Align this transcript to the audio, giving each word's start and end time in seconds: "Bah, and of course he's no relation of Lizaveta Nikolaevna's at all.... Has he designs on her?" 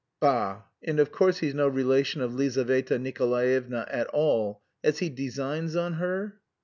"Bah, 0.19 0.63
and 0.81 0.99
of 0.99 1.11
course 1.11 1.37
he's 1.37 1.53
no 1.53 1.67
relation 1.67 2.21
of 2.21 2.33
Lizaveta 2.33 2.97
Nikolaevna's 2.97 3.85
at 3.91 4.07
all.... 4.07 4.63
Has 4.83 4.97
he 4.97 5.09
designs 5.09 5.75
on 5.75 5.93
her?" 5.93 6.39